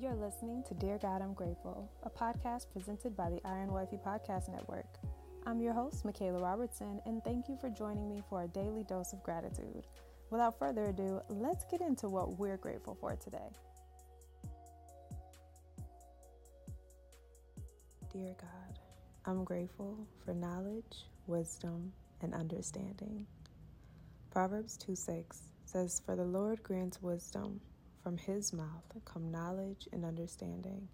[0.00, 4.48] You're listening to Dear God, I'm Grateful, a podcast presented by the Iron Wifey Podcast
[4.48, 4.86] Network.
[5.44, 9.12] I'm your host, Michaela Robertson, and thank you for joining me for a daily dose
[9.12, 9.86] of gratitude.
[10.30, 13.50] Without further ado, let's get into what we're grateful for today.
[18.10, 18.78] Dear God,
[19.26, 23.26] I'm grateful for knowledge, wisdom, and understanding.
[24.30, 27.60] Proverbs 2 6 says, For the Lord grants wisdom,
[28.02, 30.88] from his mouth come knowledge and understanding.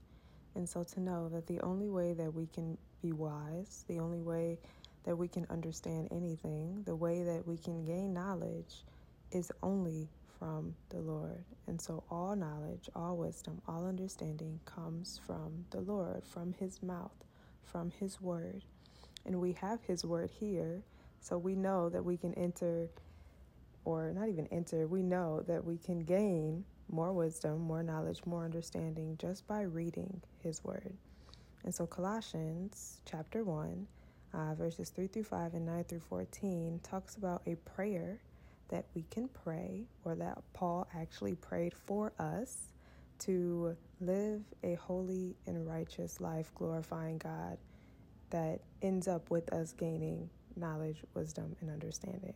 [0.55, 4.23] And so to know that the only way that we can be wise, the only
[4.23, 4.59] way
[5.05, 8.85] that we can understand anything, the way that we can gain knowledge
[9.31, 11.45] is only from the Lord.
[11.67, 17.25] And so all knowledge, all wisdom, all understanding comes from the Lord, from his mouth,
[17.63, 18.65] from his word.
[19.25, 20.83] And we have his word here,
[21.21, 22.89] so we know that we can enter
[23.85, 28.45] or not even enter, we know that we can gain more wisdom, more knowledge, more
[28.45, 30.93] understanding just by reading His Word.
[31.65, 33.87] And so, Colossians chapter 1,
[34.35, 38.21] uh, verses 3 through 5 and 9 through 14 talks about a prayer
[38.69, 42.73] that we can pray, or that Paul actually prayed for us
[43.21, 47.59] to live a holy and righteous life, glorifying God,
[48.31, 52.35] that ends up with us gaining knowledge, wisdom, and understanding.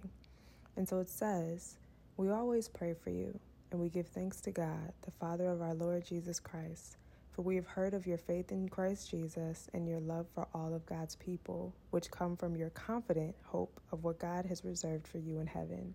[0.77, 1.77] And so it says,
[2.17, 3.39] We always pray for you
[3.71, 6.97] and we give thanks to God, the Father of our Lord Jesus Christ,
[7.33, 10.75] for we have heard of your faith in Christ Jesus and your love for all
[10.75, 15.19] of God's people, which come from your confident hope of what God has reserved for
[15.19, 15.95] you in heaven.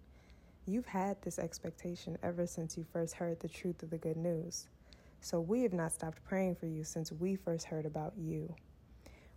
[0.65, 4.67] You've had this expectation ever since you first heard the truth of the good news.
[5.21, 8.55] So we have not stopped praying for you since we first heard about you.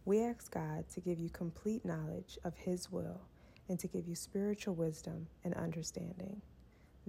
[0.04, 3.20] We ask God to give you complete knowledge of His will
[3.68, 6.40] and to give you spiritual wisdom and understanding.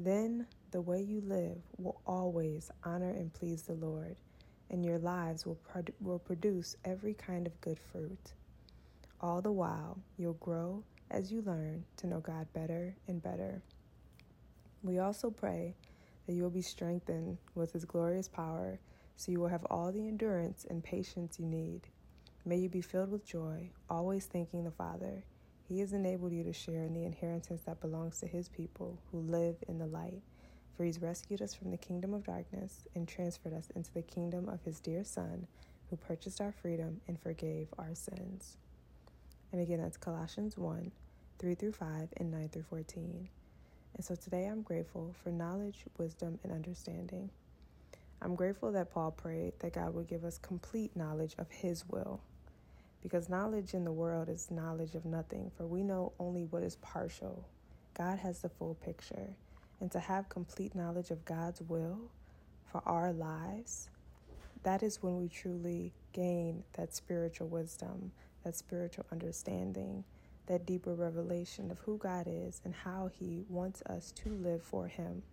[0.02, 4.16] Then the way you live will always honor and please the Lord,
[4.69, 5.59] and your lives will,
[6.00, 8.31] will produce every kind of good fruit.
[9.19, 13.62] All the while, you'll grow as you learn to know God better and better.
[14.84, 15.75] We also pray
[16.25, 18.79] that you will be strengthened with His glorious power,
[19.18, 21.81] so you will have all the endurance and patience you need.
[22.46, 25.25] May you be filled with joy, always thanking the Father
[25.69, 29.19] he has enabled you to share in the inheritance that belongs to His people who
[29.19, 30.24] live in the light.
[30.75, 34.50] For He's rescued us from the kingdom of darkness and transferred us into the kingdom
[34.50, 35.46] of His dear Son,
[35.90, 38.58] who purchased our freedom and forgave our sins.
[39.52, 40.91] And again, that's Colossians 1
[41.38, 43.29] 3 through 5 and 9 through 14.
[43.96, 47.29] And so today I'm grateful for knowledge, wisdom, and understanding.
[48.24, 52.22] I'm grateful that Paul prayed that God would give us complete knowledge of His will
[53.01, 56.75] because knowledge in the world is knowledge of nothing, for we know only what is
[56.77, 57.45] partial.
[57.97, 59.35] God has the full picture.
[59.79, 61.99] And to have complete knowledge of God's will
[62.65, 63.89] for our lives,
[64.63, 68.11] that is when we truly gain that spiritual wisdom,
[68.43, 70.03] that spiritual understanding,
[70.47, 74.87] that deeper revelation of who God is and how He wants us to live for
[74.87, 75.23] Him.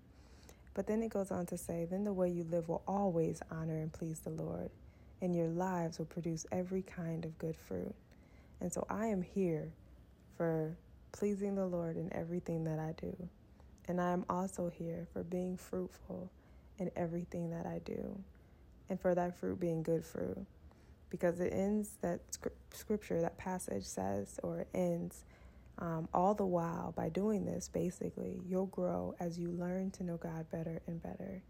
[0.74, 3.78] But then it goes on to say, then the way you live will always honor
[3.78, 4.70] and please the Lord
[5.20, 7.94] and your lives will produce every kind of good fruit.
[8.60, 9.72] And so I am here
[10.36, 10.76] for
[11.12, 13.16] pleasing the Lord in everything that I do.
[13.88, 16.30] And I am also here for being fruitful
[16.78, 18.18] in everything that I do.
[18.88, 20.38] And for that fruit being good fruit.
[21.08, 22.20] Because it ends, that
[22.72, 25.24] scripture, that passage says, or it ends,
[25.78, 30.16] um, all the while by doing this, basically, you'll grow as you learn to know
[30.16, 31.42] God better and better.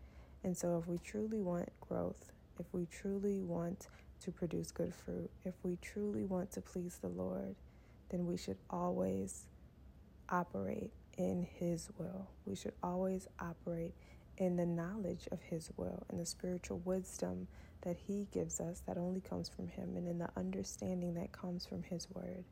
[0.44, 3.88] And so, if we truly want growth, if we truly want
[4.22, 7.54] to produce good fruit, if we truly want to please the Lord,
[8.10, 9.44] then we should always
[10.28, 12.28] operate in His will.
[12.44, 13.94] We should always operate
[14.38, 17.48] in the knowledge of His will and the spiritual wisdom
[17.82, 21.66] that He gives us that only comes from Him and in the understanding that comes
[21.66, 22.44] from His Word.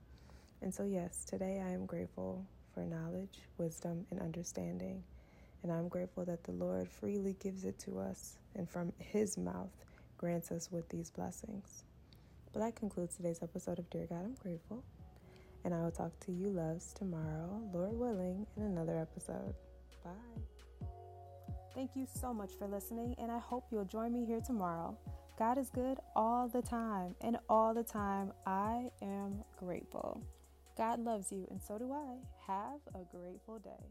[0.62, 5.02] And so, yes, today I am grateful for knowledge, wisdom, and understanding.
[5.62, 9.70] And I'm grateful that the Lord freely gives it to us and from His mouth
[10.24, 11.84] grants us with these blessings.
[12.54, 14.82] But that concludes today's episode of Dear God, I'm Grateful.
[15.66, 19.54] And I will talk to you, loves, tomorrow, Lord willing, in another episode.
[20.02, 20.86] Bye.
[21.74, 24.96] Thank you so much for listening, and I hope you'll join me here tomorrow.
[25.38, 30.22] God is good all the time, and all the time I am grateful.
[30.78, 32.16] God loves you, and so do I.
[32.46, 33.84] Have a grateful day.